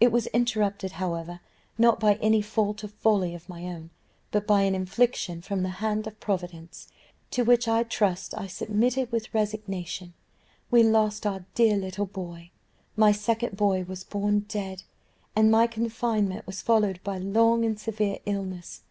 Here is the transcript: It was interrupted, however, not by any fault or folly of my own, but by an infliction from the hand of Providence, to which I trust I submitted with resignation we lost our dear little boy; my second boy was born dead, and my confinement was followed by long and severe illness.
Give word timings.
It 0.00 0.12
was 0.12 0.26
interrupted, 0.34 0.92
however, 0.92 1.40
not 1.78 1.98
by 1.98 2.16
any 2.16 2.42
fault 2.42 2.84
or 2.84 2.88
folly 2.88 3.34
of 3.34 3.48
my 3.48 3.62
own, 3.68 3.88
but 4.30 4.46
by 4.46 4.64
an 4.64 4.74
infliction 4.74 5.40
from 5.40 5.62
the 5.62 5.70
hand 5.80 6.06
of 6.06 6.20
Providence, 6.20 6.88
to 7.30 7.42
which 7.42 7.66
I 7.66 7.82
trust 7.82 8.34
I 8.36 8.48
submitted 8.48 9.10
with 9.10 9.32
resignation 9.32 10.12
we 10.70 10.82
lost 10.82 11.26
our 11.26 11.46
dear 11.54 11.78
little 11.78 12.04
boy; 12.04 12.50
my 12.96 13.12
second 13.12 13.56
boy 13.56 13.84
was 13.84 14.04
born 14.04 14.40
dead, 14.40 14.82
and 15.34 15.50
my 15.50 15.66
confinement 15.66 16.46
was 16.46 16.60
followed 16.60 17.00
by 17.02 17.16
long 17.16 17.64
and 17.64 17.80
severe 17.80 18.18
illness. 18.26 18.82